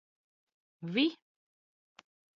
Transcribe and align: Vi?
Vi? 0.95 1.05